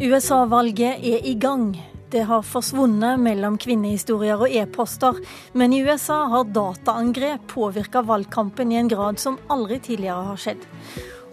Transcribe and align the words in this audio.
USA-valget 0.00 1.02
er 1.04 1.26
i 1.28 1.34
gang. 1.36 1.74
Det 2.08 2.22
har 2.24 2.46
forsvunnet 2.48 3.20
mellom 3.20 3.58
kvinnehistorier 3.60 4.40
og 4.40 4.48
e-poster, 4.48 5.18
men 5.52 5.74
i 5.76 5.82
USA 5.84 6.22
har 6.32 6.48
dataangrep 6.56 7.44
påvirka 7.52 8.00
valgkampen 8.08 8.72
i 8.72 8.78
en 8.80 8.88
grad 8.88 9.20
som 9.20 9.36
aldri 9.52 9.76
tidligere 9.84 10.30
har 10.30 10.40
skjedd. 10.40 10.64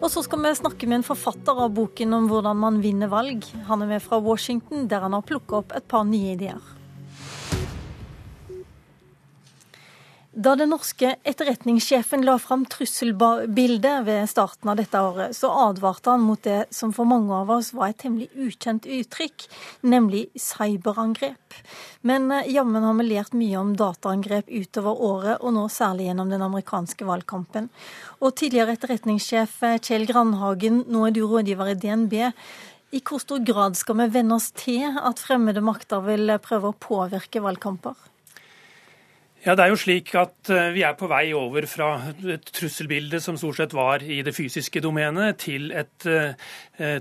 Og 0.02 0.12
så 0.12 0.26
skal 0.26 0.44
vi 0.44 0.52
snakke 0.60 0.90
med 0.92 1.00
en 1.00 1.08
forfatter 1.08 1.64
av 1.64 1.72
boken 1.80 2.18
om 2.20 2.28
hvordan 2.28 2.60
man 2.60 2.82
vinner 2.84 3.08
valg. 3.08 3.48
Han 3.72 3.86
er 3.86 3.94
med 3.96 4.04
fra 4.04 4.20
Washington, 4.20 4.90
der 4.92 5.08
han 5.08 5.16
har 5.16 5.24
plukka 5.24 5.62
opp 5.62 5.72
et 5.72 5.88
par 5.88 6.04
nye 6.04 6.36
ideer. 6.36 6.60
Da 10.38 10.52
den 10.54 10.70
norske 10.70 11.16
etterretningssjefen 11.26 12.22
la 12.22 12.36
fram 12.38 12.62
trusselbildet 12.70 14.04
ved 14.06 14.28
starten 14.30 14.70
av 14.70 14.76
dette 14.78 15.00
året, 15.02 15.34
så 15.34 15.50
advarte 15.50 16.12
han 16.14 16.22
mot 16.22 16.44
det 16.46 16.68
som 16.70 16.92
for 16.94 17.10
mange 17.10 17.34
av 17.34 17.50
oss 17.56 17.72
var 17.74 17.90
et 17.90 17.98
temmelig 18.04 18.28
ukjent 18.38 18.86
uttrykk, 18.86 19.48
nemlig 19.82 20.28
cyberangrep. 20.38 21.56
Men 22.06 22.30
eh, 22.30 22.52
jammen 22.54 22.86
har 22.86 22.94
vi 23.00 23.08
lært 23.08 23.34
mye 23.34 23.58
om 23.58 23.72
dataangrep 23.80 24.52
utover 24.54 25.02
året, 25.08 25.40
og 25.42 25.56
nå 25.56 25.64
særlig 25.74 26.06
gjennom 26.12 26.30
den 26.30 26.46
amerikanske 26.46 27.08
valgkampen. 27.08 27.72
Og 28.22 28.36
tidligere 28.38 28.76
etterretningssjef 28.78 29.56
eh, 29.66 29.80
Kjell 29.82 30.06
Grandhagen, 30.06 30.84
nå 30.86 31.08
er 31.08 31.16
du 31.16 31.24
rådgiver 31.24 31.72
i 31.74 31.80
DNB. 31.82 32.14
I 32.94 33.02
hvor 33.02 33.26
stor 33.26 33.42
grad 33.42 33.82
skal 33.82 33.98
vi 34.04 34.08
venne 34.20 34.38
oss 34.38 34.52
til 34.54 34.86
at 34.86 35.18
fremmede 35.18 35.66
makter 35.66 36.06
vil 36.06 36.30
prøve 36.46 36.70
å 36.70 36.78
påvirke 36.78 37.42
valgkamper? 37.42 37.98
Ja, 39.46 39.54
det 39.54 39.68
er 39.68 39.70
jo 39.70 39.78
slik 39.78 40.10
at 40.18 40.50
eh, 40.50 40.72
Vi 40.74 40.82
er 40.82 40.96
på 40.98 41.06
vei 41.12 41.30
over 41.38 41.68
fra 41.70 41.92
et 42.34 42.48
trusselbilde 42.58 43.20
som 43.22 43.36
stort 43.38 43.60
sett 43.60 43.76
var 43.78 44.02
i 44.02 44.24
det 44.26 44.34
fysiske 44.34 44.82
domenet, 44.82 45.38
til 45.44 45.70
et 45.78 46.08
uh, 46.10 46.34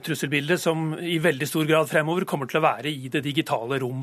trusselbilde 0.05 0.59
som 0.61 0.91
i 1.01 1.17
veldig 1.23 1.48
stor 1.48 1.65
grad 1.69 1.89
fremover 1.89 2.27
kommer 2.28 2.48
til 2.51 2.61
å 2.61 2.65
være 2.67 2.93
i 2.93 3.09
det 3.12 3.23
digitale 3.25 3.78
rom. 3.81 4.03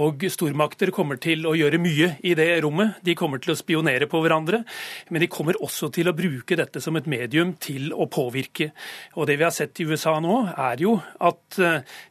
Og 0.00 0.26
Stormakter 0.32 0.92
kommer 0.92 1.20
til 1.20 1.46
å 1.48 1.54
gjøre 1.56 1.80
mye 1.80 2.10
i 2.26 2.34
det 2.36 2.48
rommet. 2.64 3.00
De 3.06 3.16
kommer 3.16 3.40
til 3.40 3.54
å 3.54 3.58
spionere 3.58 4.08
på 4.10 4.20
hverandre, 4.22 4.62
men 5.08 5.24
de 5.24 5.30
kommer 5.32 5.58
også 5.60 5.90
til 5.94 6.10
å 6.10 6.16
bruke 6.16 6.58
dette 6.60 6.82
som 6.84 6.98
et 7.00 7.08
medium 7.10 7.54
til 7.60 7.94
å 7.96 8.08
påvirke. 8.12 8.70
Og 9.16 9.28
Det 9.30 9.38
vi 9.40 9.46
har 9.46 9.56
sett 9.56 9.80
i 9.80 9.88
USA 9.88 10.18
nå, 10.20 10.42
er 10.52 10.84
jo 10.84 10.98
at 11.00 11.60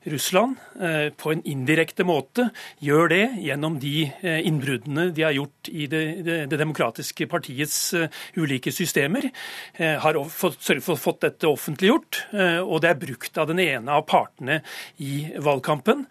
Russland 0.10 0.58
på 1.20 1.34
en 1.34 1.46
indirekte 1.46 2.06
måte 2.08 2.50
gjør 2.84 3.14
det 3.14 3.24
gjennom 3.46 3.78
de 3.82 4.10
innbruddene 4.24 5.10
de 5.14 5.28
har 5.28 5.38
gjort 5.38 5.59
i 5.68 5.88
det, 5.92 6.04
det, 6.24 6.38
det 6.52 6.60
demokratiske 6.60 7.28
partiets 7.28 7.78
uh, 7.94 8.08
ulike 8.40 8.72
systemer, 8.72 9.30
uh, 9.80 9.98
har 10.04 10.20
fått, 10.32 10.60
for, 10.64 10.96
fått 10.96 11.22
dette 11.26 11.50
offentliggjort. 11.50 12.24
Uh, 12.34 12.62
og 12.64 12.82
det 12.84 12.94
er 12.94 13.02
brukt 13.02 13.38
av 13.42 13.50
den 13.52 13.60
ene 13.64 14.00
av 14.00 14.06
partene 14.10 14.62
i 14.98 15.30
valgkampen. 15.40 16.06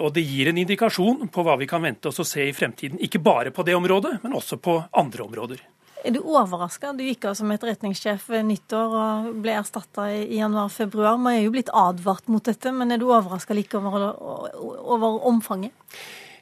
og 0.00 0.12
det 0.14 0.22
gir 0.26 0.50
en 0.50 0.58
indikasjon 0.58 1.28
på 1.32 1.42
hva 1.44 1.56
vi 1.60 1.68
kan 1.70 1.82
vente 1.82 2.10
oss 2.10 2.20
å 2.22 2.26
se 2.26 2.48
i 2.48 2.54
fremtiden. 2.56 3.00
Ikke 3.02 3.22
bare 3.22 3.52
på 3.54 3.64
det 3.66 3.76
området, 3.78 4.18
men 4.22 4.34
også 4.36 4.58
på 4.62 4.80
andre 4.90 5.26
områder. 5.26 5.62
Er 6.04 6.14
du 6.14 6.20
overraska? 6.22 6.94
Du 6.96 7.02
gikk 7.04 7.26
av 7.28 7.36
som 7.36 7.50
etterretningssjef 7.52 8.24
ved 8.32 8.46
nyttår 8.48 8.94
og 8.96 9.28
ble 9.44 9.52
erstatta 9.60 10.06
i 10.14 10.38
januar-februar. 10.38 11.18
Man 11.20 11.36
er 11.36 11.44
jo 11.44 11.52
blitt 11.54 11.72
advart 11.76 12.30
mot 12.32 12.44
dette, 12.44 12.72
men 12.72 12.92
er 12.92 13.00
du 13.00 13.10
overraska 13.10 13.56
like 13.56 13.76
over, 13.76 14.08
over 14.96 15.20
omfanget? 15.28 15.76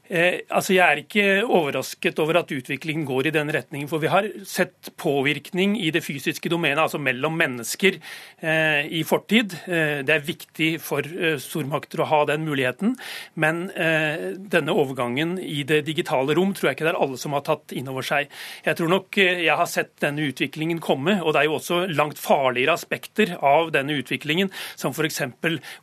Eh, 0.08 0.40
altså 0.48 0.72
Jeg 0.72 0.84
er 0.88 1.00
ikke 1.02 1.24
overrasket 1.44 2.18
over 2.22 2.38
at 2.40 2.52
utviklingen 2.52 3.04
går 3.04 3.28
i 3.28 3.32
den 3.34 3.50
retningen. 3.52 3.88
For 3.90 4.00
vi 4.00 4.08
har 4.08 4.28
sett 4.48 4.88
påvirkning 4.96 5.76
i 5.76 5.90
det 5.92 6.00
fysiske 6.04 6.48
domenet, 6.48 6.80
altså 6.80 6.98
mellom 6.98 7.36
mennesker, 7.36 7.98
eh, 8.40 8.88
i 8.88 9.02
fortid. 9.04 9.52
Eh, 9.68 10.00
det 10.08 10.14
er 10.14 10.24
viktig 10.24 10.70
for 10.80 11.04
eh, 11.04 11.36
stormakter 11.36 12.00
å 12.00 12.08
ha 12.08 12.22
den 12.30 12.46
muligheten. 12.48 12.96
Men 13.36 13.68
eh, 13.76 14.32
denne 14.38 14.72
overgangen 14.72 15.36
i 15.38 15.62
det 15.68 15.82
digitale 15.84 16.34
rom 16.38 16.54
tror 16.56 16.70
jeg 16.70 16.78
ikke 16.78 16.88
det 16.88 16.94
er 16.94 17.02
alle 17.04 17.20
som 17.20 17.36
har 17.36 17.44
tatt 17.44 17.76
inn 17.76 17.92
over 17.92 18.06
seg. 18.06 18.32
Jeg 18.64 18.80
tror 18.80 18.88
nok 18.94 19.20
eh, 19.20 19.44
jeg 19.44 19.60
har 19.60 19.68
sett 19.68 19.92
denne 20.00 20.24
utviklingen 20.30 20.80
komme, 20.80 21.18
og 21.20 21.34
det 21.34 21.42
er 21.42 21.50
jo 21.50 21.58
også 21.58 21.82
langt 21.92 22.18
farligere 22.18 22.78
aspekter 22.78 23.36
av 23.44 23.74
denne 23.76 23.98
utviklingen, 24.00 24.48
som 24.72 24.96
f.eks. 24.96 25.20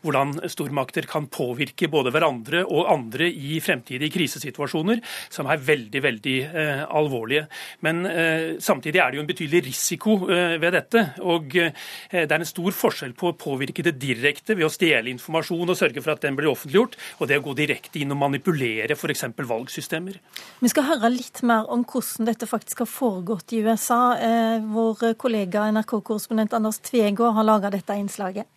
hvordan 0.02 0.40
stormakter 0.50 1.06
kan 1.10 1.30
påvirke 1.30 1.92
både 1.92 2.10
hverandre 2.16 2.66
og 2.66 2.90
andre 2.90 3.30
i 3.30 3.62
fremtidige 3.62 4.15
krisesituasjoner 4.16 5.04
som 5.30 5.50
er 5.52 5.62
veldig 5.62 6.02
veldig 6.06 6.36
eh, 6.46 6.84
alvorlige. 6.88 7.46
Men 7.86 8.06
eh, 8.10 8.56
samtidig 8.64 9.02
er 9.02 9.12
det 9.12 9.20
jo 9.20 9.26
en 9.26 9.30
betydelig 9.30 9.64
risiko 9.68 10.18
eh, 10.30 10.56
ved 10.62 10.76
dette. 10.78 11.04
og 11.22 11.56
eh, 11.60 11.74
Det 12.12 12.32
er 12.32 12.40
en 12.40 12.48
stor 12.48 12.72
forskjell 12.76 13.16
på 13.18 13.32
å 13.32 13.38
påvirke 13.40 13.86
det 13.86 13.98
direkte 14.02 14.56
ved 14.56 14.68
å 14.68 14.74
stjele 14.74 15.12
informasjon 15.14 15.70
og 15.70 15.80
sørge 15.80 16.04
for 16.04 16.16
at 16.16 16.26
den 16.26 16.38
blir 16.38 16.52
offentliggjort, 16.52 16.98
og 17.20 17.30
det 17.30 17.40
å 17.40 17.46
gå 17.46 17.56
direkte 17.58 18.02
inn 18.02 18.14
og 18.16 18.22
manipulere 18.24 18.98
f.eks. 18.98 19.28
valgsystemer. 19.36 20.20
Vi 20.62 20.72
skal 20.72 20.90
høre 20.90 21.12
litt 21.14 21.44
mer 21.48 21.70
om 21.72 21.86
hvordan 21.86 22.30
dette 22.30 22.50
faktisk 22.50 22.86
har 22.86 22.92
foregått 22.92 23.56
i 23.56 23.62
USA. 23.66 24.02
Eh, 24.18 24.58
vår 24.66 25.16
kollega 25.22 25.68
NRK-korrespondent 25.76 26.56
Anders 26.58 26.82
Tvegård 26.86 27.36
har 27.38 27.48
laga 27.48 27.74
dette 27.74 27.98
innslaget. 28.00 28.50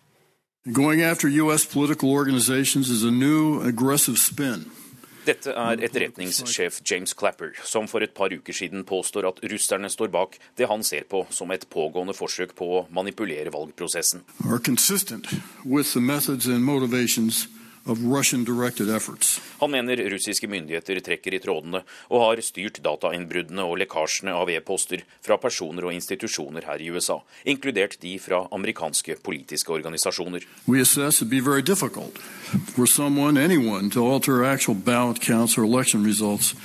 Going 0.71 1.01
after 1.01 1.27
US 1.27 1.65
political 1.65 2.11
organizations 2.11 2.89
is 2.89 3.03
a 3.03 3.11
new 3.11 3.61
aggressive 3.61 4.19
spin. 4.19 4.65
Dette 5.29 5.53
er 5.53 5.83
etterretningssjef 5.85 6.79
James 6.89 7.13
Clapper, 7.13 7.51
som 7.67 7.85
for 7.91 8.01
et 8.01 8.15
par 8.17 8.33
uker 8.33 8.55
siden 8.55 8.81
påstår 8.87 9.27
at 9.29 9.41
russerne 9.51 9.91
står 9.93 10.09
bak 10.13 10.39
det 10.57 10.65
han 10.71 10.81
ser 10.85 11.05
på 11.11 11.21
som 11.29 11.53
et 11.53 11.67
pågående 11.69 12.15
forsøk 12.17 12.55
på 12.57 12.69
å 12.79 12.81
manipulere 12.95 13.53
valgprosessen. 13.53 14.23
Han 17.87 19.71
mener 19.71 20.01
russiske 20.11 20.47
myndigheter 20.47 20.99
trekker 21.05 21.33
i 21.33 21.39
trådene 21.43 21.81
og 22.09 22.23
har 22.23 22.41
styrt 22.45 22.81
datainnbruddene 22.85 23.63
og 23.65 23.79
lekkasjene 23.81 24.35
av 24.35 24.51
e-poster 24.53 25.05
fra 25.25 25.39
personer 25.41 25.87
og 25.87 25.95
institusjoner 25.95 26.67
her 26.69 26.83
i 26.83 26.89
USA, 26.91 27.19
inkludert 27.45 27.97
de 28.01 28.17
fra 28.19 28.45
amerikanske 28.51 29.19
politiske 29.23 29.73
organisasjoner. 29.73 30.45
We 30.67 30.81
assess 30.81 31.21
it 31.21 31.29
be 31.29 31.39
very 31.39 31.61
difficult 31.61 32.17
for 32.75 32.85
someone, 32.85 33.37
anyone, 33.37 33.89
to 33.91 34.05
alter 34.05 34.43
actual 34.43 34.75
ballot 34.75 35.21
counts 35.21 35.57
or 35.57 35.63
election 35.63 36.03
results 36.05 36.55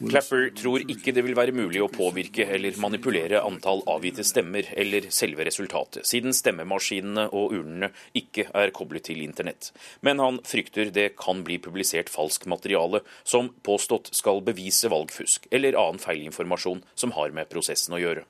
Clapper 0.00 0.46
tror 0.56 0.80
ikke 0.88 1.12
det 1.12 1.22
vil 1.26 1.36
være 1.36 1.52
mulig 1.52 1.82
å 1.84 1.90
påvirke 1.92 2.46
eller 2.48 2.78
manipulere 2.80 3.42
antall 3.44 3.82
avgitte 3.90 4.24
stemmer 4.24 4.70
eller 4.72 5.10
selve 5.12 5.44
resultatet, 5.44 6.08
siden 6.08 6.32
stemmemaskinene 6.32 7.26
og 7.36 7.52
urnene 7.58 7.90
ikke 8.16 8.46
er 8.56 8.72
koblet 8.72 9.10
til 9.10 9.20
internett. 9.20 9.70
Men 10.00 10.22
han 10.24 10.40
frykter 10.48 10.88
det 10.94 11.10
kan 11.20 11.44
bli 11.44 11.60
publisert 11.60 12.08
falsk 12.08 12.48
materiale 12.48 13.02
som 13.28 13.52
påstått 13.66 14.08
skal 14.16 14.40
bevise 14.46 14.88
valgfusk 14.88 15.50
eller 15.52 15.76
annen 15.76 16.00
feilinformasjon 16.00 16.80
som 16.94 17.12
har 17.18 17.36
med 17.36 17.52
prosessen 17.52 17.98
å 17.98 18.00
gjøre. 18.00 18.24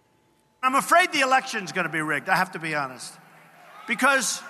I'm 0.63 0.75
afraid 0.75 1.13
the 1.13 1.23
election's 1.23 1.73
going 1.73 1.87
to 1.87 1.93
be 1.93 2.03
rigged, 2.03 2.29
I 2.29 2.37
have 2.37 2.53
to 2.53 2.59
be 2.59 2.75
honest. 2.75 3.15
Because 3.87 4.43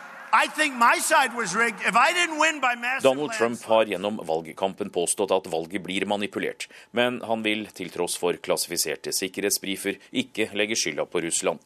Donald 3.03 3.33
Trump 3.33 3.63
har 3.63 3.85
gjennom 3.91 4.21
valgkampen 4.27 4.91
påstått 4.95 5.33
at 5.35 5.49
valget 5.51 5.83
blir 5.83 6.07
manipulert, 6.07 6.69
men 6.91 7.21
han 7.27 7.43
vil 7.43 7.67
til 7.75 7.91
tross 7.91 8.15
for 8.21 8.39
klassifiserte 8.39 9.13
sikkerhetsbrifer 9.17 9.99
ikke 10.11 10.51
legge 10.55 10.79
skylda 10.79 11.07
på 11.11 11.23
Russland. 11.27 11.59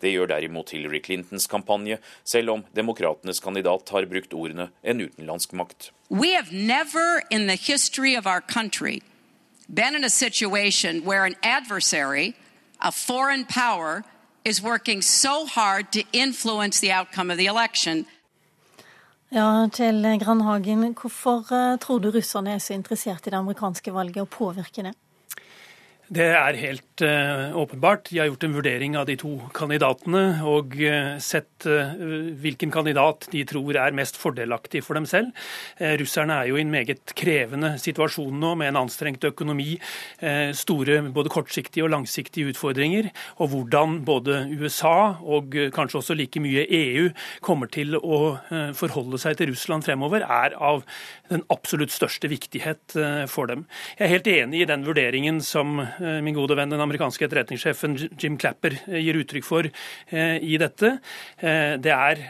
Det 0.00 0.10
gjør 0.14 0.32
derimot 0.32 0.70
Hillary 0.74 1.02
Clintons 1.04 1.46
kampanje, 1.46 1.98
selv 2.24 2.56
om 2.56 2.64
demokratenes 2.74 3.40
kandidat 3.44 3.90
har 3.94 4.08
brukt 4.10 4.34
ordene 4.34 4.70
en 4.82 5.00
utenlandsk 5.04 5.52
makt. 5.52 5.92
We 6.10 6.34
have 6.34 6.52
never 6.52 7.22
in 7.30 7.46
the 7.46 7.56
history 7.56 8.16
of 8.16 8.26
our 8.26 8.40
country 8.40 9.02
been 9.68 9.94
in 9.94 10.04
a 10.04 10.10
situation 10.10 11.04
where 11.04 11.24
an 11.24 11.36
adversary, 11.42 12.34
a 12.80 12.90
foreign 12.90 13.44
power, 13.44 14.04
is 14.44 14.62
working 14.62 15.02
so 15.02 15.46
hard 15.46 15.92
to 15.92 16.02
influence 16.12 16.80
the 16.80 16.92
outcome 16.92 17.30
of 17.30 17.38
the 17.38 17.46
election. 17.46 18.06
Ja, 19.30 19.68
Kjell 19.68 20.18
Grandhagen, 20.18 20.94
hvorfor 20.94 21.52
eh, 21.52 21.78
tror 21.78 21.98
du 21.98 22.10
russerne 22.10 22.54
er 22.54 22.58
så 22.58 22.72
interessert 22.72 23.26
i 23.26 23.30
det 23.30 23.36
amerikanske 23.36 23.92
valget 23.92 24.22
og 24.22 24.28
påvirker 24.28 24.82
det? 24.82 24.94
Det 26.08 26.24
er 26.24 26.56
helt 26.56 27.02
uh, 27.04 27.52
åpenbart. 27.60 28.06
De 28.08 28.18
har 28.18 28.30
gjort 28.30 28.44
en 28.46 28.54
vurdering 28.56 28.94
av 28.96 29.04
de 29.10 29.16
to 29.20 29.34
kandidatene 29.52 30.40
og 30.48 30.72
uh, 30.80 31.18
sett 31.20 31.66
uh, 31.68 31.92
hvilken 32.40 32.72
kandidat 32.72 33.26
de 33.28 33.42
tror 33.48 33.76
er 33.76 33.96
mest 33.96 34.16
fordelaktig 34.16 34.80
for 34.86 34.96
dem 34.96 35.04
selv. 35.08 35.34
russerne 36.00 36.32
er 36.32 36.48
jo 36.48 36.56
i 36.56 36.62
en 36.62 36.72
meget 36.72 37.12
krevende 37.18 37.74
situasjon 37.80 38.40
nå 38.40 38.54
med 38.58 38.70
en 38.70 38.78
anstrengt 38.82 39.24
økonomi, 39.24 39.76
store 40.56 40.98
både 41.14 41.30
kortsiktige 41.32 41.84
og 41.84 41.92
langsiktige 41.92 42.52
utfordringer, 42.52 43.10
og 43.38 43.50
hvordan 43.52 43.98
både 44.06 44.40
USA 44.58 45.18
og 45.20 45.54
kanskje 45.74 46.00
også 46.00 46.16
like 46.18 46.40
mye 46.42 46.64
EU 46.64 47.08
kommer 47.44 47.70
til 47.72 47.96
å 47.98 48.38
forholde 48.78 49.20
seg 49.20 49.38
til 49.38 49.52
Russland 49.52 49.86
fremover, 49.86 50.24
er 50.24 50.56
av 50.56 50.84
den 51.30 51.44
absolutt 51.52 51.94
største 51.94 52.30
viktighet 52.30 52.98
for 53.30 53.50
dem. 53.50 53.66
Jeg 53.98 54.06
er 54.06 54.14
helt 54.16 54.32
enig 54.34 54.62
i 54.62 54.70
den 54.70 54.86
vurderingen 54.88 55.42
som 55.44 55.82
min 56.24 56.36
gode 56.36 56.56
venn 56.58 56.72
den 56.72 56.82
amerikanske 56.82 57.26
etterretningssjefen 57.26 57.96
Jim 58.20 58.38
Clapper 58.40 58.76
gir 58.88 59.18
uttrykk 59.20 59.46
for 59.46 59.68
i 59.68 60.58
dette. 60.60 60.90
Det 61.38 61.92
er 61.92 62.20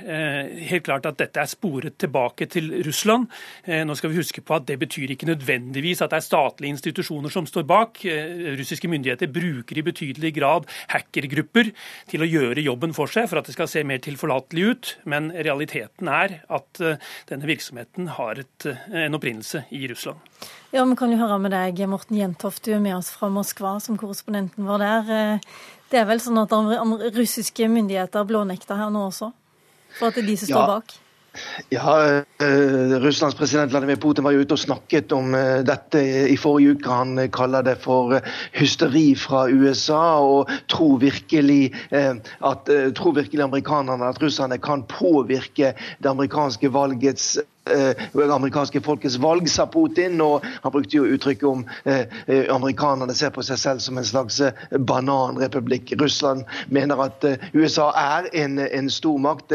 helt 0.70 0.86
klart 0.86 1.06
at 1.08 1.18
dette 1.20 1.42
er 1.42 1.50
sporet 1.50 1.98
tilbake 2.00 2.48
til 2.50 2.70
Russland. 2.86 3.28
Nå 3.66 3.96
skal 3.98 4.12
vi 4.12 4.20
huske 4.20 4.42
på 4.44 4.56
at 4.58 4.66
det 4.68 4.78
betyr 4.80 5.12
ikke 5.14 5.28
nødvendigvis 5.30 6.02
at 6.04 6.12
det 6.12 6.20
er 6.20 6.26
statlige 6.26 6.74
institusjoner 6.76 7.32
som 7.32 7.48
står 7.48 7.66
bak. 7.68 8.02
Russiske 8.58 8.90
myndigheter 8.90 9.30
bruker 9.32 9.80
i 9.80 9.86
betydelig 9.86 10.34
grad 10.38 10.68
hackergrupper 10.94 11.72
til 12.10 12.24
å 12.24 12.30
gjøre 12.30 12.64
jobben 12.64 12.94
for 12.96 13.10
seg 13.12 13.28
for 13.30 13.40
at 13.40 13.48
det 13.48 13.56
skal 13.56 13.70
se 13.70 13.84
mer 13.86 14.02
tilforlatelig 14.04 14.68
ut. 14.70 14.94
Men 15.08 15.32
realiteten 15.34 16.10
er 16.12 16.40
at 16.48 16.82
denne 17.30 17.50
virksomheten 17.50 18.14
har 18.18 18.44
et, 18.44 18.70
en 18.92 19.18
opprinnelse 19.18 19.66
i 19.74 19.86
Russland. 19.90 20.22
Ja, 20.70 20.84
Vi 20.84 20.96
kan 21.00 21.08
jo 21.08 21.16
høre 21.16 21.38
med 21.40 21.54
deg, 21.54 21.78
Morten 21.88 22.18
Jentoft, 22.18 22.66
du 22.66 22.74
er 22.76 22.80
med 22.84 22.92
oss 22.92 23.08
fra 23.16 23.30
Moskva 23.32 23.57
som 23.58 23.98
korrespondenten 23.98 24.68
vår 24.68 24.84
der. 24.84 25.10
Eh, 25.18 25.50
det 25.90 26.02
er 26.02 26.08
vel 26.08 26.20
sånn 26.20 26.40
at 26.42 26.54
russiske 27.16 27.68
myndigheter 27.72 28.26
blånekter 28.28 28.78
her 28.78 28.92
nå 28.92 29.08
også? 29.08 29.32
For 29.98 30.10
at 30.10 30.18
det 30.18 30.26
er 30.26 30.32
de 30.32 30.40
som 30.40 30.50
står 30.52 30.64
ja. 30.64 30.72
bak? 30.76 30.96
Ja, 31.70 31.92
uh, 32.42 32.94
Russlands 32.98 33.36
president 33.38 33.70
Vladimir 33.70 33.98
Putin 34.00 34.24
var 34.26 34.34
jo 34.34 34.42
ute 34.42 34.56
og 34.56 34.62
snakket 34.62 35.12
om 35.14 35.36
uh, 35.36 35.60
dette 35.66 36.00
i 36.32 36.36
forrige 36.40 36.74
uke. 36.74 36.90
Han 36.90 37.20
kaller 37.34 37.66
det 37.66 37.76
for 37.84 38.16
hysteri 38.56 39.12
fra 39.18 39.44
USA, 39.46 40.18
og 40.18 40.50
tror 40.72 40.98
virkelig, 41.04 41.70
at, 41.92 42.72
tror 42.98 43.14
virkelig 43.20 43.44
amerikanerne 43.44 44.08
at 44.08 44.18
russerne 44.22 44.58
kan 44.58 44.82
påvirke 44.90 45.74
det 45.76 46.10
amerikanske 46.10 46.72
valgets 46.74 47.36
eh, 47.70 48.34
amerikanske 48.34 48.80
folkets 48.84 49.18
valg, 49.22 49.48
sa 49.50 49.66
Putin. 49.66 50.20
Og 50.24 50.44
han 50.62 50.72
brukte 50.74 50.98
jo 50.98 51.06
uttrykket 51.08 51.48
om 51.48 51.64
eh, 51.84 52.04
eh, 52.26 52.46
amerikanerne 52.54 53.14
ser 53.16 53.32
på 53.34 53.44
seg 53.46 53.60
selv 53.60 53.84
som 53.84 53.98
en 53.98 54.06
slags 54.08 54.40
bananrepublikk. 54.90 55.94
Russland 56.00 56.44
mener 56.74 57.00
at 57.08 57.24
USA 57.54 57.90
er 57.98 58.30
en, 58.44 58.58
en 58.58 58.90
stormakt. 58.92 59.52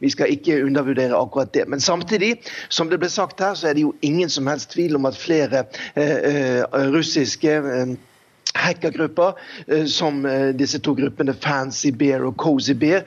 Vi 0.00 0.10
skal 0.12 0.34
ikke 0.34 0.60
undervurdere 0.64 1.16
akkurat 1.16 1.52
det. 1.54 1.66
Men 1.68 1.80
samtidig, 1.80 2.36
som 2.68 2.90
det 2.90 3.00
ble 3.00 3.10
sagt 3.12 3.40
her, 3.40 3.54
så 3.54 3.70
er 3.70 3.78
det 3.78 3.86
jo 3.86 3.94
ingen 4.06 4.30
som 4.30 4.48
helst 4.50 4.72
tvil 4.74 4.96
om 4.98 5.08
at 5.08 5.18
flere 5.18 5.64
russiske 6.90 7.54
hackergrupper, 8.56 9.38
som 9.86 10.24
disse 10.58 10.80
to 10.82 10.94
gruppene 10.98 11.34
Fancy 11.34 11.92
Bear 11.94 12.26
og 12.26 12.36
Cozy 12.40 12.74
Bear, 12.74 13.06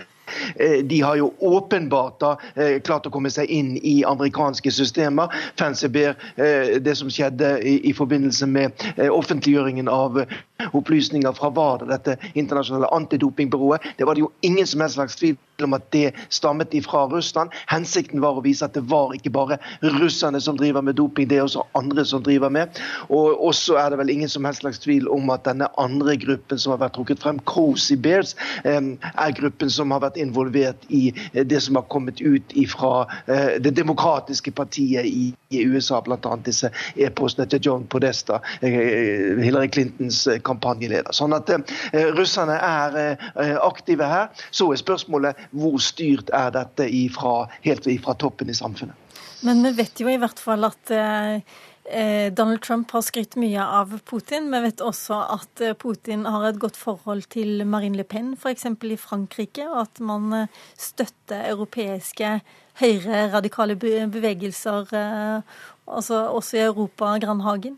de 0.84 1.02
har 1.02 1.16
jo 1.16 1.34
åpenbart 1.40 2.20
da 2.20 2.32
eh, 2.56 2.80
klart 2.82 3.08
å 3.08 3.12
komme 3.14 3.32
seg 3.34 3.50
inn 3.52 3.76
i 3.78 3.96
amerikanske 4.08 4.72
systemer. 4.72 5.34
Fancy 5.60 5.90
Bear, 5.92 6.18
eh, 6.36 6.78
det 6.84 6.96
som 7.00 7.12
skjedde 7.12 7.56
i 7.64 7.94
forbindelse 7.96 8.48
med 8.50 8.86
offentliggjøringen 9.10 9.90
av 9.92 10.24
opplysninger 10.72 11.36
fra 11.38 11.50
WADA, 11.54 11.90
dette 11.92 12.18
internasjonale 12.34 12.92
antidopingbyrået, 12.96 13.94
det 13.98 14.08
var 14.08 14.16
det 14.16 14.26
jo 14.26 14.32
ingen 14.42 14.68
som 14.68 14.84
helst 14.84 15.00
slags 15.00 15.20
tvil 15.20 15.38
om 15.62 15.74
at 15.78 15.86
det 15.94 16.12
stammet 16.34 16.74
ifra 16.74 17.06
Russland. 17.12 17.54
Hensikten 17.70 18.22
var 18.24 18.38
å 18.38 18.44
vise 18.46 18.66
at 18.66 18.74
det 18.74 18.86
var 18.90 19.14
ikke 19.16 19.34
bare 19.34 19.60
russerne 20.00 20.42
som 20.42 20.58
driver 20.58 20.82
med 20.82 20.98
doping, 20.98 21.28
det 21.30 21.38
er 21.38 21.46
også 21.46 21.66
andre 21.78 22.06
som 22.06 22.24
driver 22.26 22.50
med. 22.54 22.80
Og 23.14 23.38
også 23.50 23.78
er 23.80 23.94
det 23.94 24.00
vel 24.02 24.14
ingen 24.14 24.32
som 24.32 24.46
helst 24.48 24.64
slags 24.64 24.82
tvil 24.84 25.08
om 25.12 25.30
at 25.34 25.46
denne 25.48 25.68
andre 25.82 26.16
gruppen 26.20 26.60
som 26.60 26.74
har 26.74 26.82
vært 26.86 26.96
trukket 26.98 27.22
frem, 27.24 27.40
Cozy 27.50 27.98
Bears, 28.00 28.36
er 28.64 29.38
gruppen 29.38 29.72
som 29.72 29.92
har 29.94 30.04
vært 30.04 30.20
involvert 30.22 30.88
i 30.90 31.12
eh, 31.34 31.44
det 31.46 31.62
som 31.66 31.78
har 31.80 31.88
kommet 31.94 32.22
ut 32.22 32.56
fra 32.72 33.06
eh, 33.28 33.60
det 33.64 33.76
demokratiske 33.78 34.54
partiet 34.56 35.06
i 35.06 35.34
USA, 35.54 36.00
bl.a. 36.02 36.36
disse 36.46 36.72
e-postene 36.96 37.46
til 37.52 37.62
John 37.68 37.86
Podesta, 37.92 38.40
eh, 38.62 39.38
Hillary 39.44 39.70
Clintons 39.74 40.24
kampanjeleder. 40.48 41.14
Sånn 41.14 41.36
at 41.36 41.50
russerne 42.18 42.56
er 42.58 43.18
aktive 43.62 44.08
her. 44.08 44.30
Så 44.56 44.70
er 44.72 44.80
spørsmålet 44.82 45.43
hvor 45.52 45.80
styrt 45.84 46.32
er 46.34 46.54
dette 46.56 46.88
ifra, 46.88 47.50
helt 47.66 47.90
fra 48.06 48.16
toppen 48.20 48.50
i 48.50 48.58
samfunnet. 48.58 48.96
Men 49.44 49.64
vi 49.66 49.74
vet 49.82 50.00
jo 50.00 50.08
i 50.08 50.20
hvert 50.20 50.40
fall 50.40 50.64
at 50.64 50.92
Eh, 51.86 52.34
Donald 52.34 52.62
Trump 52.62 52.92
har 52.92 53.02
skrytt 53.04 53.36
mye 53.36 53.60
av 53.60 53.98
Putin. 54.08 54.48
Vi 54.54 54.60
vet 54.64 54.82
også 54.82 55.18
at 55.36 55.62
eh, 55.62 55.76
Putin 55.76 56.24
har 56.26 56.46
et 56.48 56.60
godt 56.62 56.78
forhold 56.80 57.26
til 57.34 57.66
Marine 57.68 58.00
Le 58.00 58.06
Pen, 58.08 58.34
f.eks. 58.40 58.66
i 58.88 59.00
Frankrike, 59.00 59.68
og 59.68 59.82
at 59.82 60.00
man 60.00 60.32
eh, 60.38 60.62
støtter 60.80 61.50
europeiske 61.52 62.38
høyre-radikale 62.80 63.76
bevegelser 63.78 64.88
altså 65.86 66.24
også 66.34 66.58
i 66.58 66.64
Europa, 66.64 67.12
Grandhagen. 67.22 67.76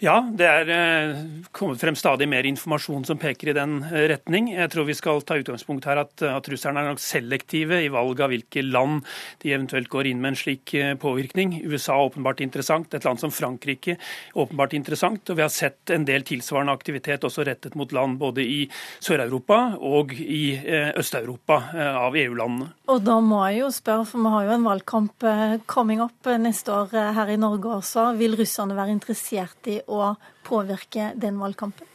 Ja, 0.00 0.14
det 0.24 0.46
er 0.48 0.70
eh, 0.72 1.18
kommet 1.52 1.82
frem 1.82 1.96
stadig 1.98 2.24
mer 2.32 2.46
informasjon 2.48 3.02
som 3.04 3.18
peker 3.20 3.50
i 3.50 3.54
den 3.56 3.82
eh, 3.84 4.06
retning. 4.08 4.46
Jeg 4.54 4.70
tror 4.72 4.86
vi 4.88 4.94
skal 4.96 5.18
ta 5.28 5.36
utgangspunkt 5.36 5.84
her 5.84 6.00
at, 6.00 6.14
at 6.24 6.46
russerne 6.48 6.80
er 6.80 6.88
nok 6.88 7.02
selektive 7.04 7.82
i 7.84 7.90
valg 7.92 8.22
av 8.24 8.32
hvilke 8.32 8.64
land 8.64 9.02
de 9.44 9.52
eventuelt 9.52 9.90
går 9.92 10.08
inn 10.08 10.22
med 10.22 10.32
en 10.32 10.38
slik 10.40 10.72
eh, 10.72 10.94
påvirkning. 10.96 11.58
USA 11.68 11.98
er 11.98 12.08
åpenbart 12.08 12.40
interessant, 12.40 12.96
et 12.96 13.04
land 13.04 13.20
som 13.20 13.34
Frankrike 13.34 13.98
åpenbart 14.40 14.78
interessant. 14.78 15.20
Og 15.28 15.36
vi 15.36 15.44
har 15.44 15.52
sett 15.52 15.92
en 15.92 16.08
del 16.08 16.24
tilsvarende 16.24 16.78
aktivitet 16.80 17.28
også 17.28 17.44
rettet 17.44 17.76
mot 17.76 17.92
land 17.92 18.16
både 18.24 18.40
i 18.40 18.62
Sør-Europa 19.04 19.60
og 19.84 20.16
i 20.16 20.56
Øst-Europa 20.96 21.60
av 21.90 22.16
EU-landene. 22.16 22.70
Og 22.88 23.04
da 23.04 23.18
må 23.20 23.42
jeg 23.50 23.60
jo 23.66 23.70
spørre, 23.74 24.08
for 24.08 24.24
vi 24.24 24.32
har 24.32 24.48
jo 24.48 24.56
en 24.56 24.66
valgkamp 24.70 25.28
coming 25.68 26.00
up 26.00 26.32
neste 26.40 26.72
år 26.72 26.96
her 27.20 27.36
i 27.36 27.38
Norge 27.40 27.76
også. 27.76 28.08
Vil 28.16 28.38
russerne 28.40 28.78
være 28.78 28.96
interessert 28.96 29.68
i 29.70 29.78
å 29.90 30.14
påvirke 30.46 31.12
den 31.20 31.40
valgkampen? 31.42 31.86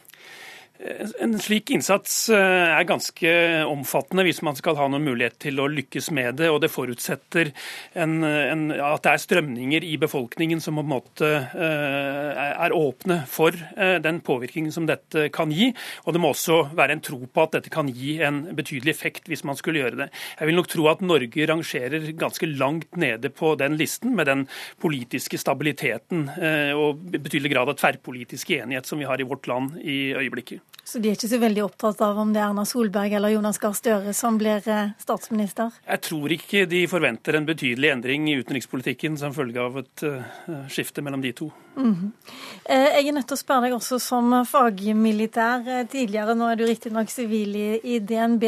En 0.76 1.32
slik 1.40 1.70
innsats 1.72 2.28
eh, 2.34 2.70
er 2.76 2.86
ganske 2.88 3.30
omfattende 3.70 4.26
hvis 4.26 4.42
man 4.44 4.56
skal 4.58 4.76
ha 4.76 4.88
noen 4.90 5.06
mulighet 5.06 5.38
til 5.46 5.60
å 5.62 5.68
lykkes 5.72 6.10
med 6.16 6.36
det. 6.40 6.50
og 6.52 6.60
Det 6.62 6.70
forutsetter 6.72 7.50
en, 7.96 8.18
en, 8.24 8.66
at 8.74 9.04
det 9.06 9.14
er 9.14 9.22
strømninger 9.22 9.86
i 9.86 9.94
befolkningen 10.00 10.60
som 10.62 10.76
på 10.76 10.84
en 10.84 10.90
måte 10.90 11.30
eh, 11.32 12.42
er 12.66 12.76
åpne 12.76 13.22
for 13.30 13.56
eh, 13.56 13.96
den 14.04 14.20
påvirkningen 14.26 14.74
som 14.74 14.88
dette 14.88 15.30
kan 15.34 15.54
gi. 15.54 15.70
Og 16.04 16.16
det 16.16 16.22
må 16.22 16.34
også 16.34 16.60
være 16.76 16.98
en 16.98 17.04
tro 17.04 17.22
på 17.24 17.46
at 17.46 17.56
dette 17.56 17.72
kan 17.72 17.88
gi 17.88 18.18
en 18.26 18.42
betydelig 18.56 18.92
effekt 18.92 19.32
hvis 19.32 19.46
man 19.48 19.56
skulle 19.56 19.80
gjøre 19.80 20.02
det. 20.04 20.10
Jeg 20.36 20.50
vil 20.50 20.60
nok 20.60 20.70
tro 20.72 20.90
at 20.92 21.04
Norge 21.04 21.48
rangerer 21.48 22.10
ganske 22.20 22.50
langt 22.52 23.00
nede 23.00 23.32
på 23.32 23.54
den 23.56 23.78
listen, 23.80 24.12
med 24.16 24.28
den 24.28 24.44
politiske 24.82 25.38
stabiliteten 25.40 26.26
og 26.76 27.00
betydelig 27.14 27.52
grad 27.52 27.70
av 27.70 27.78
tverrpolitisk 27.78 28.52
enighet 28.58 28.88
som 28.88 29.00
vi 29.00 29.08
har 29.08 29.20
i 29.20 29.26
vårt 29.28 29.48
land 29.50 29.78
i 29.80 29.98
øyeblikket. 30.16 30.65
Så 30.86 31.00
de 31.02 31.10
er 31.10 31.16
ikke 31.16 31.26
så 31.26 31.40
veldig 31.42 31.64
opptatt 31.64 31.98
av 32.06 32.18
om 32.22 32.28
det 32.30 32.38
er 32.38 32.46
Erna 32.46 32.62
Solberg 32.62 33.16
eller 33.18 33.32
Jonas 33.32 33.56
Gahr 33.58 33.72
Støre 33.74 34.12
som 34.14 34.36
blir 34.38 34.62
eh, 34.70 34.92
statsminister? 35.02 35.74
Jeg 35.82 36.02
tror 36.06 36.34
ikke 36.36 36.62
de 36.70 36.84
forventer 36.86 37.34
en 37.34 37.48
betydelig 37.48 37.90
endring 37.90 38.28
i 38.30 38.36
utenrikspolitikken 38.38 39.16
som 39.18 39.34
følge 39.34 39.64
av 39.64 39.80
et 39.82 40.04
uh, 40.06 40.60
skifte 40.70 41.02
mellom 41.02 41.24
de 41.24 41.32
to. 41.34 41.50
Mm 41.76 41.94
-hmm. 41.94 42.10
Jeg 42.68 43.08
er 43.08 43.12
nødt 43.12 43.26
til 43.26 43.34
å 43.34 43.44
spørre 43.44 43.62
deg 43.62 43.74
også 43.74 43.98
som 43.98 44.46
fagmilitær 44.46 45.86
tidligere, 45.90 46.34
nå 46.34 46.48
er 46.50 46.54
du 46.56 46.64
riktignok 46.64 47.10
sivil 47.10 47.56
i, 47.56 47.80
i 47.84 47.98
DNB. 47.98 48.44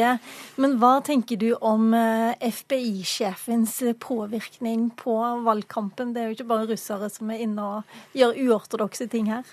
Men 0.57 0.77
hva 0.79 1.01
tenker 1.03 1.37
du 1.37 1.53
om 1.61 1.93
FBI-sjefens 2.39 3.83
påvirkning 3.99 4.91
på 4.95 5.43
valgkampen? 5.43 6.13
Det 6.13 6.21
er 6.21 6.25
jo 6.25 6.31
ikke 6.31 6.47
bare 6.55 6.71
russere 6.71 7.09
som 7.09 7.29
er 7.29 7.37
inne 7.37 7.61
og 7.61 7.83
gjør 8.13 8.33
uortodokse 8.47 9.07
ting 9.07 9.29
her. 9.29 9.43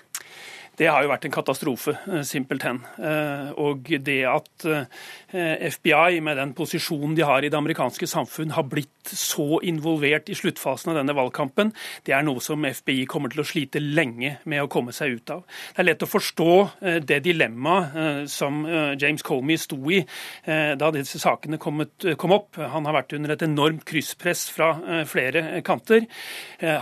Det 0.77 0.85
har 0.93 1.01
jo 1.01 1.09
vært 1.09 1.25
en 1.25 1.33
katastrofe, 1.33 1.95
eh, 2.05 2.21
simpelthen. 2.21 2.83
Eh, 3.01 3.49
og 3.57 3.89
det 4.05 4.19
at 4.29 4.65
eh, 4.69 5.65
FBI, 5.73 6.19
med 6.21 6.37
den 6.37 6.53
posisjonen 6.53 7.15
de 7.17 7.25
har 7.25 7.41
i 7.41 7.49
det 7.49 7.57
amerikanske 7.57 8.05
samfunn, 8.05 8.53
har 8.53 8.67
blitt 8.69 8.96
så 9.13 9.61
involvert 9.65 10.29
i 10.29 10.37
sluttfasen 10.37 10.91
av 10.91 10.99
denne 10.99 11.15
valgkampen, 11.17 11.71
det 12.07 12.15
er 12.15 12.25
noe 12.25 12.43
som 12.43 12.65
FBI 12.65 13.05
kommer 13.09 13.33
til 13.33 13.43
å 13.43 13.47
slite 13.47 13.81
lenge 13.81 14.37
med 14.49 14.63
å 14.63 14.69
komme 14.71 14.95
seg 14.95 15.17
ut 15.17 15.33
av. 15.33 15.43
Det 15.73 15.83
er 15.83 15.89
lett 15.89 16.05
å 16.05 16.09
forstå 16.09 16.51
det 17.07 17.19
dilemmaet 17.25 18.29
som 18.31 18.61
James 18.99 19.23
Comey 19.25 19.57
sto 19.61 19.77
i 19.93 20.01
da 20.45 20.89
disse 20.93 21.19
sakene 21.21 21.59
kom 21.59 22.33
opp. 22.35 22.57
Han 22.57 22.87
har 22.87 22.97
vært 22.99 23.15
under 23.17 23.33
et 23.33 23.45
enormt 23.45 23.85
krysspress 23.87 24.47
fra 24.53 24.71
flere 25.09 25.61
kanter. 25.65 26.07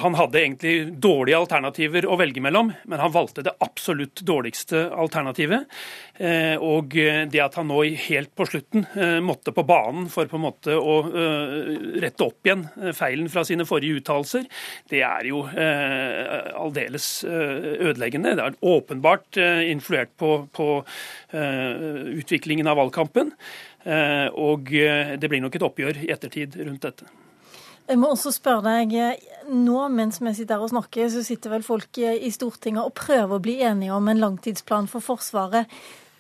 Han 0.04 0.18
hadde 0.20 0.42
egentlig 0.42 0.76
dårlige 1.02 1.40
alternativer 1.40 2.08
å 2.08 2.18
velge 2.20 2.44
mellom, 2.44 2.72
men 2.86 3.02
han 3.02 3.14
valgte 3.14 3.46
det 3.46 3.56
absolutt 3.64 4.24
dårligste 4.26 4.88
alternativet. 4.96 5.66
Eh, 6.16 6.56
og 6.62 6.96
det 6.96 7.42
at 7.44 7.58
han 7.60 7.68
nå 7.70 7.82
helt 8.08 8.32
på 8.36 8.48
slutten 8.48 8.86
eh, 8.96 9.18
måtte 9.24 9.54
på 9.56 9.66
banen 9.68 10.08
for 10.12 10.30
på 10.32 10.40
en 10.40 10.46
måte 10.46 10.78
å 10.78 10.96
eh, 11.10 11.72
rette 12.16 12.26
opp 12.26 12.48
igjen 12.48 12.66
feilen 12.96 13.30
fra 13.32 13.44
sine 13.46 13.66
forrige 13.68 14.00
uttalelser, 14.00 14.48
det 14.90 15.04
er 15.04 15.28
jo 15.28 15.44
aldeles 15.46 17.24
ødeleggende. 17.26 18.36
Det 18.36 18.46
er 18.46 18.58
åpenbart 18.62 19.38
influert 19.68 20.16
på, 20.18 20.48
på 20.56 20.70
utviklingen 21.36 22.68
av 22.68 22.80
valgkampen. 22.80 23.34
Og 24.40 24.72
det 24.72 25.30
blir 25.30 25.44
nok 25.44 25.58
et 25.58 25.68
oppgjør 25.68 26.02
i 26.06 26.12
ettertid 26.14 26.58
rundt 26.64 26.88
dette. 26.88 27.10
Jeg 27.86 28.00
må 28.02 28.10
også 28.16 28.32
spørre 28.34 28.80
deg, 28.80 29.20
nå 29.54 29.84
mens 29.94 30.18
vi 30.18 30.34
sitter 30.34 30.58
her 30.58 30.66
og 30.66 30.72
snakker, 30.72 31.12
så 31.14 31.22
sitter 31.26 31.54
vel 31.54 31.66
folk 31.66 32.00
i 32.02 32.32
Stortinget 32.34 32.82
og 32.82 32.96
prøver 32.98 33.38
å 33.38 33.44
bli 33.44 33.60
enige 33.62 33.94
om 33.94 34.10
en 34.10 34.24
langtidsplan 34.24 34.90
for 34.90 35.06
Forsvaret. 35.06 35.70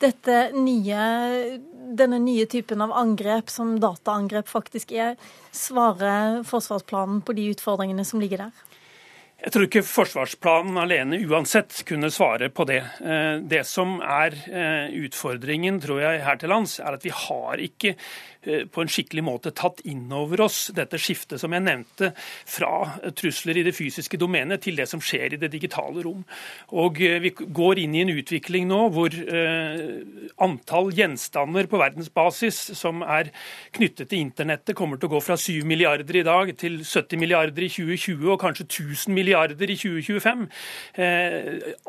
Dette 0.02 0.52
nye, 0.52 1.60
denne 1.96 2.18
nye 2.20 2.46
typen 2.52 2.84
av 2.84 2.92
angrep, 3.00 3.50
som 3.50 3.78
dataangrep 3.80 4.50
faktisk 4.52 4.92
er, 4.92 5.16
svarer 5.56 6.42
forsvarsplanen 6.48 7.22
på 7.24 7.36
de 7.38 7.48
utfordringene 7.54 8.04
som 8.08 8.20
ligger 8.24 8.46
der? 8.46 8.66
Jeg 9.36 9.52
tror 9.52 9.66
ikke 9.68 9.82
forsvarsplanen 9.84 10.78
alene 10.80 11.18
uansett 11.28 11.82
kunne 11.86 12.08
svare 12.14 12.48
på 12.56 12.64
det. 12.70 12.80
Eh, 13.04 13.42
det 13.44 13.66
som 13.68 13.98
er 14.00 14.38
eh, 14.48 14.96
utfordringen 15.06 15.82
tror 15.84 16.00
jeg 16.02 16.24
her 16.24 16.40
til 16.40 16.54
lands, 16.54 16.78
er 16.80 16.96
at 16.96 17.04
vi 17.04 17.12
har 17.12 17.60
ikke 17.62 17.98
Eh, 18.46 18.66
på 18.70 18.84
en 18.84 18.90
skikkelig 18.92 19.24
måte 19.26 19.52
tatt 19.58 19.80
inn 19.90 20.06
over 20.14 20.44
oss 20.46 20.68
dette 20.76 21.00
skiftet 21.02 21.42
som 21.42 21.54
jeg 21.56 21.64
nevnte, 21.66 22.12
fra 22.46 23.02
trusler 23.18 23.58
i 23.58 23.64
det 23.66 23.74
fysiske 23.74 24.20
domenet 24.22 24.62
til 24.62 24.78
det 24.78 24.86
som 24.90 25.02
skjer 25.02 25.34
i 25.34 25.40
det 25.42 25.50
digitale 25.54 26.04
rom. 26.06 26.22
Og 26.78 27.02
Vi 27.26 27.32
går 27.34 27.80
inn 27.82 27.96
i 27.96 28.04
en 28.04 28.12
utvikling 28.14 28.68
nå 28.70 28.78
hvor 28.94 29.14
antall 30.46 30.92
gjenstander 30.96 31.68
på 31.70 31.80
verdensbasis 31.80 32.60
som 32.78 33.02
er 33.02 33.32
knyttet 33.76 34.10
til 34.12 34.22
internettet, 34.22 34.76
kommer 34.78 35.00
til 35.00 35.10
å 35.10 35.16
gå 35.16 35.22
fra 35.26 35.38
7 35.40 35.66
milliarder 35.66 36.20
i 36.20 36.26
dag 36.26 36.52
til 36.60 36.80
70 36.84 37.20
milliarder 37.22 37.66
i 37.66 37.72
2020 37.72 38.32
og 38.34 38.42
kanskje 38.42 38.68
1000 38.68 39.16
milliarder 39.16 39.25
i 39.74 39.80
2025. 39.80 40.46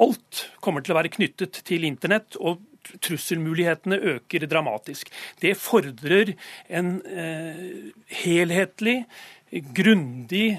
Alt 0.06 0.46
kommer 0.64 0.84
til 0.84 0.94
å 0.94 0.98
være 1.00 1.12
knyttet 1.12 1.60
til 1.66 1.84
internett. 1.88 2.38
og 2.40 2.64
trusselmulighetene 3.02 3.98
øker 4.14 4.46
dramatisk. 4.46 5.10
Det 5.42 5.56
fordrer 5.58 6.34
en 6.68 6.96
eh, 7.06 7.90
helhetlig, 8.22 9.04
grundig 9.74 10.58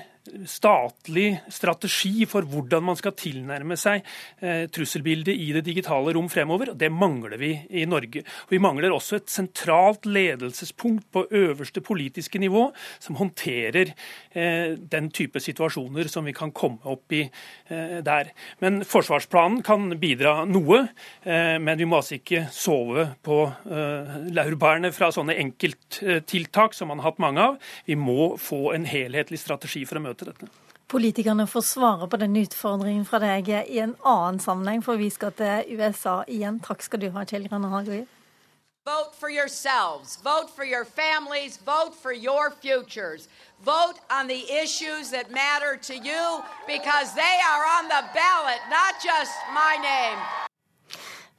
statlig 0.50 1.39
strategi 1.53 2.25
for 2.29 2.48
hvordan 2.48 2.86
man 2.89 2.98
skal 3.00 3.15
tilnærme 3.17 3.77
seg 3.79 4.05
eh, 4.41 4.65
trusselbildet 4.74 5.36
i 5.36 5.50
det 5.55 5.63
digitale 5.67 6.13
rom 6.15 6.29
fremover. 6.31 6.74
Det 6.77 6.89
mangler 6.93 7.38
vi 7.41 7.53
i 7.69 7.86
Norge. 7.89 8.24
Vi 8.50 8.60
mangler 8.63 8.93
også 8.93 9.19
et 9.19 9.31
sentralt 9.31 10.07
ledelsespunkt 10.07 11.07
på 11.13 11.25
øverste 11.31 11.84
politiske 11.86 12.39
nivå 12.41 12.67
som 13.00 13.19
håndterer 13.19 13.93
eh, 14.31 14.75
den 14.77 15.12
type 15.15 15.41
situasjoner 15.43 16.12
som 16.12 16.27
vi 16.27 16.36
kan 16.38 16.53
komme 16.55 16.81
opp 16.88 17.15
i 17.15 17.24
eh, 17.25 18.00
der. 18.05 18.31
Men 18.63 18.81
Forsvarsplanen 18.88 19.62
kan 19.65 19.89
bidra 20.00 20.43
noe, 20.48 20.79
men 21.25 21.79
vi 21.79 21.86
må 21.88 22.00
altså 22.00 22.17
ikke 22.17 22.46
sove 22.53 23.03
på 23.25 23.38
laurbærene 24.34 24.89
fra 24.96 25.10
sånne 25.13 25.36
enkelttiltak 25.41 26.75
som 26.75 26.91
man 26.91 27.01
har 27.01 27.12
hatt 27.12 27.22
mange 27.22 27.43
av. 27.43 27.57
Vi 27.88 27.98
må 28.00 28.36
få 28.41 28.74
en 28.75 28.88
helhetlig 28.88 29.39
strategi 29.41 29.84
for 29.88 30.00
å 30.00 30.03
møte 30.07 30.16
til 30.17 30.31
dette. 30.31 30.50
Politikerne 30.88 31.47
får 31.47 31.65
svare 31.67 32.07
på 32.07 32.17
den 32.17 32.36
utfordringen 32.39 33.05
fra 33.05 33.19
deg 33.19 33.50
i 33.51 33.81
en 33.83 33.97
annen 34.07 34.39
sammenheng, 34.39 34.83
for 34.83 34.95
vi 34.95 35.09
skal 35.12 35.33
til 35.36 35.75
USA 35.75 36.21
igjen. 36.27 36.62
Takk 36.63 36.86
skal 36.86 37.01
du 37.03 37.09
ha, 37.12 37.25
Kjell 37.27 37.50
Grønne 37.51 37.71
Hagerup. 37.74 38.13
Vote 38.88 39.13
for 39.19 39.27
yourselves. 39.27 40.15
Vote 40.24 40.50
for 40.50 40.63
your 40.63 40.86
families. 40.86 41.57
Vote 41.57 41.93
for 41.93 42.13
your 42.13 42.51
futures. 42.51 43.27
Vote 43.65 44.00
on 44.09 44.27
the 44.27 44.50
issues 44.63 45.12
that 45.12 45.29
matter 45.29 45.75
to 45.75 45.93
you 45.93 46.41
because 46.65 47.13
they 47.13 47.38
are 47.51 47.65
on 47.77 47.89
the 47.89 48.03
ballot, 48.15 48.62
not 48.69 48.95
just 49.03 49.36
my 49.53 49.75
name. 49.81 50.47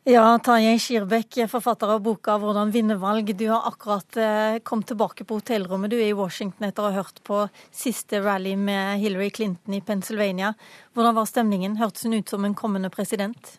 Ja, 0.08 0.38
Tarjei 0.40 0.78
Skirbekk, 0.80 1.36
forfatter 1.52 1.90
av 1.92 2.00
boka 2.00 2.38
'Hvordan 2.38 2.70
vinne 2.72 2.94
valg'. 2.96 3.34
Du 3.36 3.48
har 3.48 3.68
akkurat 3.68 4.16
eh, 4.16 4.58
kommet 4.58 4.86
tilbake 4.86 5.24
på 5.24 5.36
hotellrommet. 5.36 5.90
Du 5.90 5.96
er 5.96 6.08
i 6.08 6.16
Washington 6.16 6.64
etter 6.64 6.80
å 6.82 6.88
ha 6.88 7.02
hørt 7.02 7.20
på 7.24 7.42
siste 7.70 8.22
rally 8.24 8.56
med 8.56 9.02
Hillary 9.02 9.28
Clinton 9.30 9.74
i 9.74 9.80
Pennsylvania. 9.80 10.54
Hvordan 10.94 11.14
var 11.14 11.26
stemningen? 11.28 11.76
Hørtes 11.76 12.04
hun 12.04 12.14
ut 12.14 12.28
som 12.28 12.44
en 12.44 12.54
kommende 12.54 12.88
president? 12.88 13.58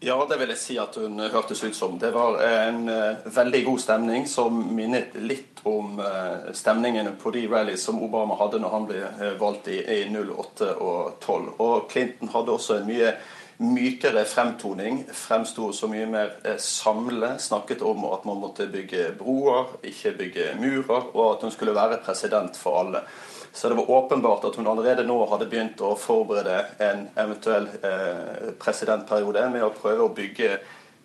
Ja, 0.00 0.26
det 0.28 0.36
vil 0.36 0.52
jeg 0.52 0.60
si 0.60 0.76
at 0.76 0.94
hun 1.00 1.24
hørtes 1.24 1.64
ut 1.64 1.76
som. 1.76 1.96
Det 1.98 2.12
var 2.12 2.36
en 2.44 2.84
uh, 2.88 3.24
veldig 3.32 3.64
god 3.64 3.80
stemning 3.80 4.28
som 4.28 4.60
minnet 4.76 5.16
litt 5.16 5.64
om 5.64 5.96
uh, 6.04 6.52
stemningene 6.52 7.16
på 7.16 7.32
de 7.32 7.46
rallies 7.48 7.80
som 7.80 8.02
Obama 8.04 8.36
hadde 8.36 8.60
når 8.60 8.76
han 8.76 8.86
ble 8.92 9.32
valgt 9.40 9.72
i, 9.72 9.80
i 9.80 10.04
08 10.12 10.74
og 10.76 11.16
12. 11.24 11.50
Og 11.64 11.88
Clinton 11.88 12.28
hadde 12.36 12.52
også 12.52 12.76
en 12.76 12.88
mye 12.92 13.16
mykere 13.56 14.24
fremtoning. 14.24 15.04
Fremsto 15.12 15.72
så 15.72 15.88
mye 15.88 16.06
mer 16.10 16.32
eh, 16.44 16.58
samle. 16.58 17.36
Snakket 17.38 17.82
om 17.82 18.04
at 18.10 18.24
man 18.24 18.40
måtte 18.40 18.68
bygge 18.70 19.10
broer, 19.18 19.76
ikke 19.86 20.12
bygge 20.18 20.50
murer, 20.60 21.10
og 21.14 21.36
at 21.36 21.46
hun 21.46 21.54
skulle 21.54 21.76
være 21.76 22.02
president 22.04 22.56
for 22.56 22.80
alle. 22.82 23.04
Så 23.52 23.68
det 23.68 23.78
var 23.78 23.90
åpenbart 23.90 24.44
at 24.44 24.56
hun 24.60 24.66
allerede 24.68 25.06
nå 25.08 25.16
hadde 25.30 25.48
begynt 25.48 25.80
å 25.80 25.94
forberede 25.96 26.58
en 26.84 27.06
eventuell 27.16 27.70
eh, 27.80 28.50
presidentperiode 28.60 29.46
med 29.54 29.64
å 29.64 29.72
prøve 29.72 30.04
å 30.04 30.12
bygge, 30.12 30.58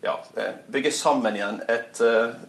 ja, 0.04 0.18
eh, 0.36 0.60
bygge 0.68 0.92
sammen 0.92 1.40
igjen 1.40 1.62
et 1.72 2.02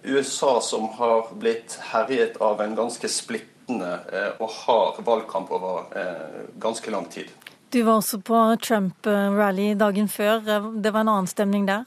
USA 0.02 0.56
som 0.64 0.88
har 0.99 1.30
blitt 1.38 1.78
herjet 1.92 2.40
av 2.42 2.64
en 2.64 2.75
ganske 2.75 3.09
splittende 3.09 3.94
og 4.42 4.50
hard 4.64 4.99
valgkamp 5.06 5.52
over 5.54 5.87
ganske 6.61 6.90
lang 6.90 7.06
tid. 7.12 7.30
Du 7.73 7.83
var 7.83 7.95
også 8.02 8.19
på 8.21 8.57
Trump-rally 8.61 9.75
dagen 9.75 10.09
før. 10.09 10.43
Det 10.76 10.91
var 10.93 11.00
en 11.00 11.09
annen 11.09 11.29
stemning 11.31 11.62
der? 11.64 11.87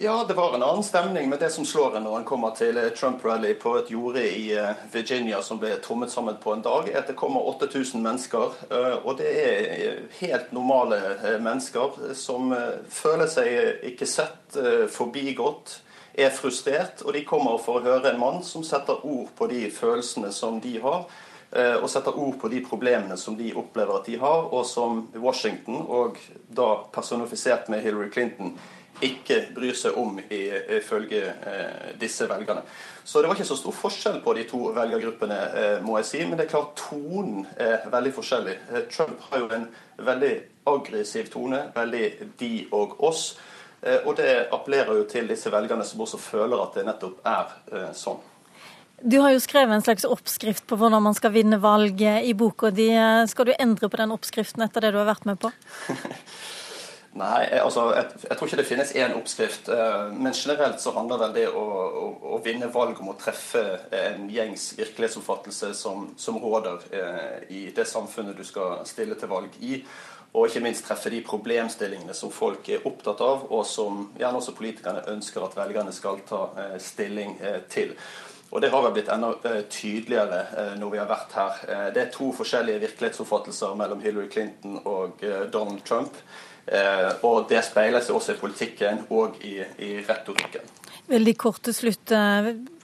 Ja, 0.00 0.24
det 0.28 0.34
var 0.38 0.54
en 0.54 0.62
annen 0.62 0.82
stemning, 0.82 1.28
men 1.28 1.38
det 1.38 1.50
som 1.52 1.66
slår 1.68 1.98
en 1.98 2.06
når 2.08 2.16
en 2.18 2.24
kommer 2.24 2.54
til 2.56 2.80
Trump-rally 2.96 3.52
på 3.60 3.74
et 3.76 3.90
jorde 3.92 4.22
i 4.24 4.46
eh, 4.56 4.80
Virginia 4.92 5.42
som 5.44 5.60
ble 5.60 5.74
trommet 5.84 6.10
sammen 6.10 6.38
på 6.40 6.54
en 6.54 6.64
dag, 6.64 6.88
er 6.88 7.02
at 7.02 7.12
det 7.12 7.16
kommer 7.20 7.44
8000 7.44 8.00
mennesker. 8.02 8.56
Eh, 8.70 8.96
og 9.04 9.20
det 9.20 9.34
er 9.42 9.68
eh, 9.74 10.00
helt 10.22 10.56
normale 10.56 11.02
mennesker 11.44 12.00
som 12.16 12.56
føler 12.88 13.28
seg 13.36 13.84
ikke 13.92 14.08
sett, 14.08 14.58
forbigått, 14.96 15.76
er 16.16 16.32
frustrert. 16.32 17.04
Og 17.04 17.12
de 17.12 17.26
kommer 17.28 17.60
for 17.60 17.82
å 17.82 17.84
høre 17.84 18.14
en 18.14 18.24
mann 18.24 18.42
som 18.48 18.64
setter 18.64 19.04
ord 19.04 19.28
på 19.36 19.52
de 19.52 19.66
følelsene 19.68 20.32
som 20.32 20.56
de 20.64 20.78
har 20.80 21.04
og 21.54 21.84
setter 21.86 22.16
ord 22.18 22.34
på 22.40 22.48
de 22.50 22.58
problemene 22.66 23.14
som 23.20 23.36
de 23.38 23.52
opplever 23.54 23.94
at 23.94 24.08
de 24.10 24.16
har, 24.18 24.48
og 24.50 24.64
som 24.66 25.04
Washington, 25.14 25.84
og 25.86 26.18
da 26.50 26.70
personifisert 26.90 27.68
med 27.70 27.84
Hillary 27.84 28.08
Clinton, 28.10 28.56
ikke 29.02 29.40
bryr 29.54 29.74
seg 29.76 29.96
om 29.98 30.18
ifølge 30.22 31.22
eh, 31.26 31.94
disse 32.00 32.28
velgerne. 32.30 32.62
Så 33.04 33.20
det 33.20 33.28
var 33.28 33.36
ikke 33.36 33.48
så 33.48 33.58
stor 33.58 33.74
forskjell 33.76 34.20
på 34.24 34.34
de 34.38 34.44
to 34.48 34.60
velgergruppene, 34.76 35.38
eh, 35.60 35.78
må 35.84 35.98
jeg 35.98 36.08
si. 36.10 36.20
Men 36.24 36.38
det 36.38 36.46
er 36.46 36.52
klart 36.54 36.76
tonen 36.78 37.46
er 37.60 37.88
veldig 37.92 38.12
forskjellig. 38.14 38.58
Trump 38.92 39.26
har 39.30 39.42
jo 39.42 39.50
en 39.56 39.66
veldig 39.98 40.34
aggressiv 40.70 41.32
tone. 41.32 41.66
Veldig 41.74 42.04
de 42.40 42.52
og 42.72 43.00
oss. 43.04 43.34
Og 43.84 44.14
det 44.16 44.46
appellerer 44.48 44.96
jo 44.96 45.02
til 45.04 45.26
disse 45.28 45.50
velgerne 45.52 45.84
som 45.84 46.00
også 46.00 46.16
føler 46.16 46.56
at 46.56 46.78
det 46.78 46.86
nettopp 46.86 47.18
er 47.28 47.90
sånn. 47.92 48.22
Du 49.02 49.18
har 49.20 49.34
jo 49.34 49.40
skrevet 49.42 49.74
en 49.74 49.84
slags 49.84 50.06
oppskrift 50.08 50.66
på 50.70 50.78
hvordan 50.80 51.02
man 51.04 51.16
skal 51.16 51.34
vinne 51.34 51.58
valget 51.60 52.24
i 52.24 52.34
boka 52.34 52.70
di. 52.70 52.90
Skal 53.28 53.50
du 53.50 53.54
endre 53.58 53.90
på 53.90 54.00
den 54.00 54.14
oppskriften 54.14 54.64
etter 54.64 54.86
det 54.86 54.94
du 54.94 55.00
har 55.02 55.10
vært 55.10 55.26
med 55.28 55.40
på? 55.42 55.50
Nei, 57.14 57.44
altså, 57.62 57.92
jeg, 57.94 58.06
jeg, 58.24 58.36
tror 58.36 58.48
ikke 58.48 58.58
det 58.58 58.66
finnes 58.66 58.92
én 58.98 59.12
oppskrift. 59.14 59.68
Eh, 59.70 60.08
men 60.18 60.34
generelt 60.34 60.82
så 60.82 60.90
handler 60.96 61.20
vel 61.20 61.36
det 61.36 61.44
å, 61.46 61.62
å, 61.62 62.06
å, 62.34 62.40
vinne 62.42 62.66
valg 62.74 62.98
om 62.98 63.12
å 63.12 63.14
treffe 63.20 63.62
en 63.94 64.26
gjengs 64.34 64.72
virkelighetsoppfattelse 64.80 65.70
som, 65.78 66.08
som 66.18 66.40
råder 66.42 66.82
eh, 66.90 67.36
i 67.54 67.62
det 67.76 67.86
samfunnet 67.86 68.34
du 68.34 68.42
skal 68.46 68.82
stille 68.90 69.14
til 69.20 69.30
valg 69.30 69.54
i. 69.62 69.78
Og 70.34 70.48
ikke 70.48 70.64
minst 70.64 70.82
treffe 70.88 71.12
de 71.14 71.20
problemstillingene 71.22 72.14
som 72.18 72.32
folk 72.34 72.66
er 72.74 72.82
opptatt 72.88 73.20
av, 73.22 73.46
og 73.54 73.62
som 73.70 74.08
gjerne 74.18 74.40
også 74.40 74.56
politikerne 74.58 75.04
ønsker 75.12 75.46
at 75.46 75.54
velgerne 75.54 75.94
skal 75.94 76.18
ta 76.26 76.48
eh, 76.58 76.78
stilling 76.82 77.36
eh, 77.38 77.60
til. 77.70 77.94
Og 78.50 78.60
Det 78.60 78.70
har 78.70 78.82
vel 78.84 78.92
blitt 78.94 79.10
enda 79.10 79.32
eh, 79.48 79.62
tydeligere 79.70 80.40
eh, 80.56 80.72
når 80.78 80.90
vi 80.92 81.00
har 81.00 81.08
vært 81.10 81.32
her. 81.34 81.60
Eh, 81.68 81.86
det 81.94 82.02
er 82.02 82.12
to 82.14 82.30
forskjellige 82.36 82.82
virkelighetsoppfattelser 82.84 83.74
mellom 83.78 84.02
Hillary 84.04 84.28
Clinton 84.30 84.78
og 84.84 85.24
Donald 85.52 85.82
Trump. 85.84 86.18
Og 87.28 87.42
det 87.50 87.58
speiler 87.66 88.00
seg 88.00 88.16
også 88.16 88.32
i 88.32 88.38
politikken 88.40 89.02
og 89.12 89.34
i, 89.44 89.58
i 89.84 89.90
retorikken. 90.06 90.64
Veldig 91.10 91.34
kort 91.36 91.60
til 91.66 91.76
slutt. 91.76 92.14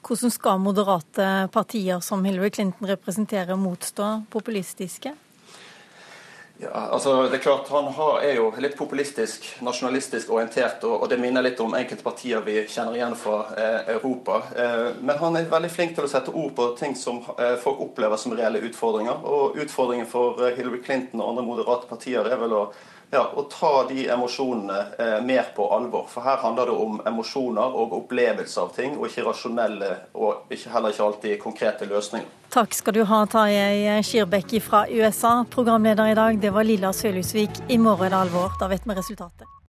Hvordan 0.05 0.35
skal 0.35 0.61
moderate 0.61 1.29
partier 1.55 2.03
som 2.05 2.27
Hillary 2.29 2.51
Clinton 2.53 2.91
representerer, 2.91 3.57
motstå 3.57 4.11
populistiske? 4.35 5.15
Ja, 6.63 6.69
altså 6.93 7.23
det 7.23 7.39
er 7.39 7.43
klart 7.43 7.69
Han 7.69 7.87
har, 7.97 8.19
er 8.21 8.35
jo 8.37 8.51
litt 8.61 8.75
populistisk, 8.77 9.47
nasjonalistisk 9.65 10.29
orientert, 10.35 10.83
og, 10.85 10.99
og, 10.99 11.07
det 11.09 11.17
minner 11.23 11.45
litt 11.47 11.61
om 11.65 11.73
enkelte 11.77 12.05
partier 12.05 12.43
vi 12.45 12.59
kjenner 12.69 12.99
igjen 12.99 13.17
fra 13.17 13.39
eh, 13.57 13.95
Europa. 13.95 14.43
Eh, 14.53 14.91
men 15.01 15.17
han 15.23 15.39
er 15.41 15.49
veldig 15.49 15.71
flink 15.73 15.97
til 15.97 16.05
å 16.05 16.11
sette 16.13 16.35
ord 16.37 16.53
på 16.59 16.67
ting 16.77 16.93
som 17.01 17.23
eh, 17.39 17.57
folk 17.63 17.81
opplever 17.87 18.21
som 18.21 18.37
reelle 18.37 18.61
utfordringer. 18.69 19.25
Og 19.25 19.57
utfordringen 19.63 20.11
for 20.11 20.43
eh, 20.45 20.53
Hillary 20.59 20.83
Clinton 20.85 21.23
og 21.23 21.33
andre 21.33 21.47
moderate 21.49 21.89
partier 21.89 22.29
er 22.29 22.43
vel 22.43 22.59
å 22.59 22.65
ja, 23.11 23.25
og 23.35 23.51
ta 23.51 23.73
de 23.89 24.05
emosjonene 24.13 24.79
eh, 24.99 25.17
mer 25.27 25.51
på 25.57 25.67
alvor. 25.75 26.07
For 26.11 26.25
her 26.27 26.39
handler 26.45 26.71
det 26.71 26.77
om 26.87 27.01
emosjoner 27.11 27.79
og 27.83 27.97
opplevelse 27.99 28.63
av 28.63 28.75
ting, 28.77 28.97
og 28.99 29.09
ikke 29.11 29.27
rasjonelle 29.27 29.91
og 30.15 30.51
heller 30.51 30.95
ikke 30.95 31.07
alltid 31.09 31.39
konkrete 31.43 31.91
løsninger. 31.91 32.29
Takk 32.51 32.75
skal 32.75 32.97
du 32.97 33.05
ha, 33.07 33.21
Tarjei 33.31 34.01
Skirbekk 34.03 34.57
fra 34.65 34.85
USA. 34.91 35.41
Programleder 35.51 36.11
i 36.11 36.19
dag, 36.19 36.43
det 36.43 36.51
var 36.55 36.67
Lilla 36.67 36.91
Sølhusvik. 36.95 37.65
I 37.69 37.79
morgen 37.79 38.11
er 38.11 38.17
det 38.17 38.27
alvor. 38.27 38.55
Da 38.59 38.71
vet 38.71 38.87
vi 38.87 38.99
resultatet. 38.99 39.51